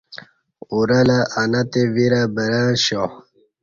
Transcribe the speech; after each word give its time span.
اورہ 0.71 0.99
لہ 1.07 1.19
انہ 1.41 1.61
تے 1.71 1.81
ویرہ 1.93 2.21
برں 2.35 2.67
اشیا 2.73 3.03